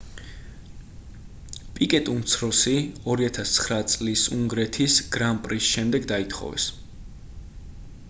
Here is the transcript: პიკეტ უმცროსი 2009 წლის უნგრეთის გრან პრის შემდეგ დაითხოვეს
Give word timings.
პიკეტ 1.75 2.09
უმცროსი 2.13 2.73
2009 3.05 3.85
წლის 3.95 4.27
უნგრეთის 4.39 4.99
გრან 5.19 5.43
პრის 5.47 5.73
შემდეგ 5.77 6.13
დაითხოვეს 6.15 6.71